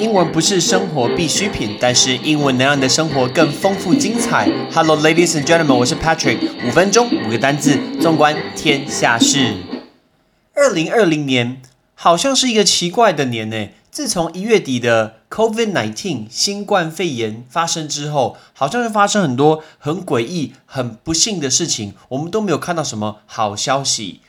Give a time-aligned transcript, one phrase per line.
[0.00, 4.50] 英文不是生活必需品，但是英文能让你的生活更丰富精彩。
[4.72, 6.38] Hello, ladies and gentlemen，我是 Patrick。
[6.66, 9.56] 五分钟，五个单字，纵观天下事。
[10.54, 11.60] 二零二零年
[11.94, 13.68] 好像是一个奇怪的年呢。
[13.90, 24.22] 自从一月底的 COVID-19 新冠肺炎发生之后，好像是发生很多很诡异、很不幸的事情，我们都没有看到什么好消息。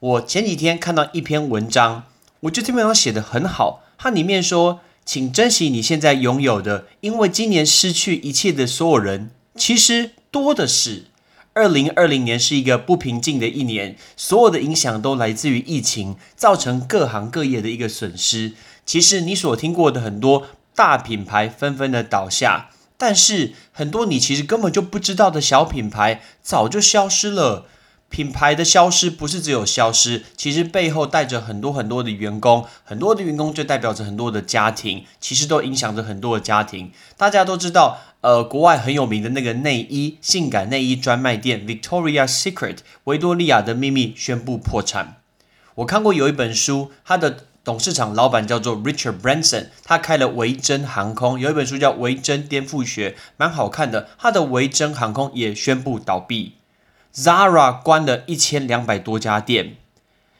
[0.00, 2.02] 我前几天看到一篇文章，
[2.40, 3.84] 我觉得这篇文章写的很好。
[3.96, 11.04] 它里面说，请珍惜你现在拥有的，因为今年失去一切的所有人，其实多的是。
[11.54, 18.54] 二零二零年是一个不平静的一年，所有的影响都来自于疫情，造成各行各业的一个损失。
[18.86, 27.66] 其实你所听过的很多大品牌纷纷的倒下，但是很多你其实根本就不知道的小品牌早就消失了。
[28.12, 36.92] 品牌的消失不是只有消失，其实背后带着很多很多的员工，很多的员工就代表着很多的家庭，其实都影响着很多的家庭。
[37.16, 45.16] 大家都知道，呃，国外很有名的那个内衣性感内衣专卖店 Victoria Secret 维多利亚的秘密宣布破产。
[45.76, 54.10] 我看过有一本书，它的董事长老板叫做 Richard Branson，他开了维珍航空，有一本书叫《维珍颠覆学》，蛮好看的。
[54.18, 56.56] 他的维珍航空也宣布倒闭。
[57.14, 59.76] Zara 关了一千两百多家店，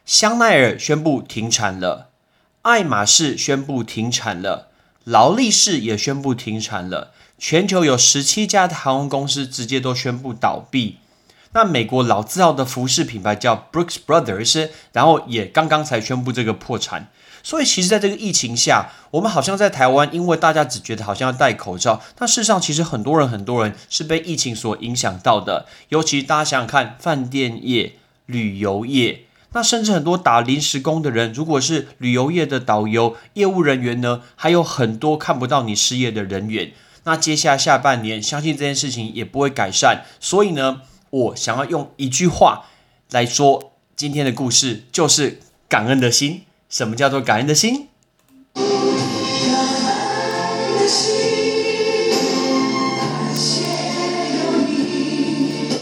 [0.06, 2.08] 香奈儿宣布停产了，
[2.62, 4.68] 爱马仕宣布停产了，
[5.04, 10.96] 劳力士也宣布停产了，全球有十七家的航空公司直接都宣布倒闭。
[11.52, 17.10] 那美国老字号的服饰品牌叫 Brooks Brothers，然后也刚刚才宣布这个破产。
[17.42, 25.66] 所以，其实，在这个疫情下，我们好像在台湾，因为大家只觉得好像要戴口罩，但事实上，其实很多人、很多人是被疫情所影响到的。
[25.88, 27.94] 尤其大家想想看，饭店业、
[28.26, 36.72] 旅游业，那甚至很多打临时工的人，如果是旅游业的导游、业务人员呢，还有很多看不到你失业的人员。
[37.04, 40.04] 那接下来下半年，相信这件事情也不会改善。
[40.20, 42.66] 所以呢，我想要用一句话
[43.10, 46.42] 来说今天的故事，就是感恩的心。
[46.72, 47.88] 什么叫做感恩的心？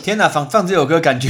[0.02, 1.28] 天哪，放放这首歌感觉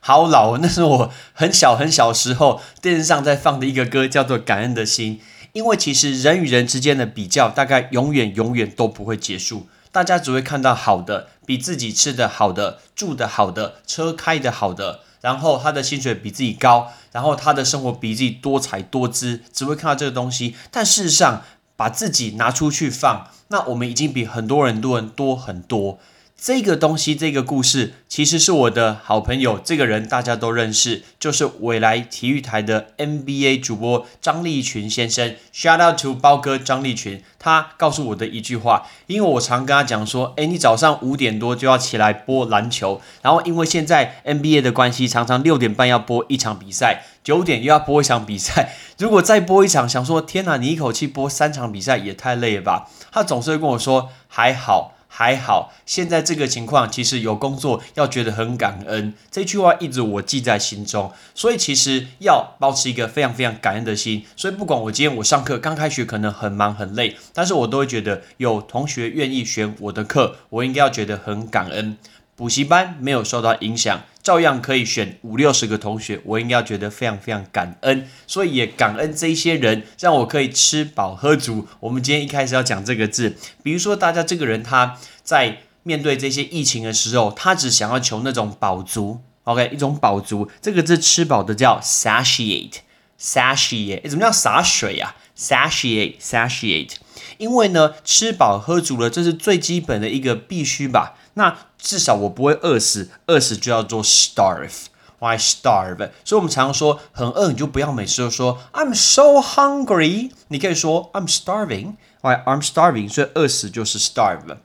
[0.00, 0.58] 好老哦！
[0.60, 5.16] 那是我很小很小时候电视上在放的一个歌，叫做《感恩的心》。
[5.54, 9.66] 因为其实人与人之间的比较，大概永远永远都不会结束。
[9.90, 15.00] 大家只会看到好的，比自己吃的好的、住的好的、车开的好的。
[15.20, 20.54] 然后他的薪水比自己高，然后他的生活比自己多彩多姿，只会看到这个东西。
[20.70, 21.42] 但事实上，
[21.76, 25.98] 把自己拿出去放，那我们已经比很多人多人多很多。
[26.40, 35.34] 这个东西，这个故事，其实是我的好朋友，这个人大家都认识，就是未来体育台的 NBA 主播张立群先生。
[35.52, 52.88] Shout out to 包哥张立群，他告诉我的一句话，因为我常跟他讲说，诶，你早上五点多就要起来播篮球，然后因为现在 NBA 的关系，常常六点半要播一场比赛，九点又要播一场比赛， 如果再播一场，想说天哪，你一口气播三场比赛也太累了吧？
[53.10, 54.94] 他总是会跟我说，还好。
[55.08, 61.10] 还好，现在这个情况其实有工作要觉得很感恩，这句话一直我记在心中。
[61.34, 64.24] 所以其实要保持一个非常非常感恩的心。
[64.36, 71.96] 所以不管我今天我上课刚开学可能很忙很累，但是我都会觉得有同学愿意选我的课，我应该要觉得很感恩。
[72.38, 81.66] 补习班没有受到影响，照样可以选五六十个同学，我应该要觉得非常非常感恩，所以也感恩这些人，让我可以吃饱喝足。
[81.80, 90.48] 我们今天一开始要讲这个字，比如说大家这个人他在面对这些疫情的时候，他只想要求那种饱足，OK，一种饱足。
[90.62, 96.92] 这个字吃饱的叫 satiate，satiate，怎么叫洒水啊？satiate，satiate，
[97.38, 101.16] 因为呢，吃饱喝足了，这是最基本的一个必须吧。
[101.38, 106.10] 那至少我不会饿死，饿死就要做 starve，why starve？
[106.24, 113.08] 所以我们常常说很饿，你就不要每次都说 I'm so hungry，你可以说 I'm starving，why I'm starving？
[113.08, 114.56] 所以饿死就是 starve。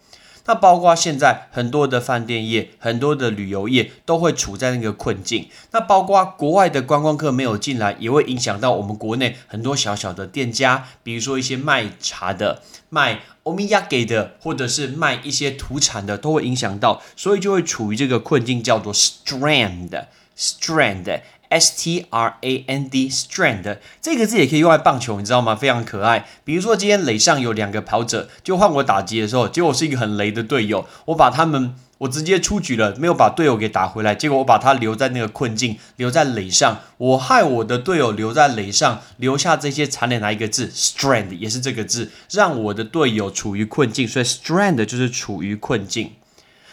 [0.46, 5.48] 那包括现在很多的饭店业、很多的旅游业都会处在那个困境。
[5.72, 21.22] 那包括国外的观光客没有进来，也会影响到我们国内很多小小的店家，比如说一些卖茶的、卖欧米亚给的，或者是卖一些土产的，都会影响到，所以就会处于这个困境，叫做 strand，strand。
[21.54, 25.56] S T R A N D strand 这个字也可以用来棒球，你知道吗？
[25.56, 26.26] 非常可爱。
[26.44, 31.76] 比如说今天垒上有两个跑者，就换我打击的时候，结果是一个很雷的队友，我把他们。
[32.00, 46.12] 我直接出局了，没有把队友给打回来，结果我把他留在那个困境，留在垒上，我害我的队友留在垒上，留下这些残哪一个字，strand 也是这个字，让我的队友处于困境，所以 strand 就是处于困境。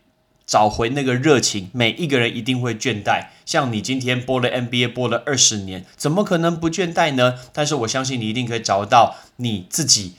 [0.49, 3.31] 找回那个热情，每一个人一定会倦怠。
[3.45, 7.35] 像你今天播了 NBA 播了二十年，怎么可能不倦怠呢？
[7.53, 10.15] 但是我相信你一定可以找到你自己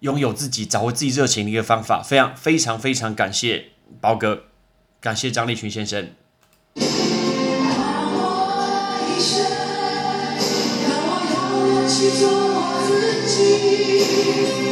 [0.00, 2.02] 拥有自己、找回自己热情的一个方法。
[2.02, 3.66] 非常非常非常感谢
[4.00, 4.44] 包哥，
[5.00, 6.10] 感谢张立群先生。
[10.86, 12.90] 让我勇气做我自
[14.58, 14.63] 己。